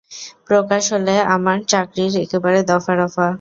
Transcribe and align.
প্রকাশ 0.49 0.83
হলে 0.93 1.15
আমার 1.35 1.57
চাকরির 1.71 2.13
একেবারে 2.23 2.59
দফা-রফা। 2.69 3.27